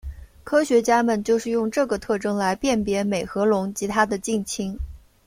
[0.43, 4.75] 科学家们就是用这个特征来辨别美颌龙及它的近亲。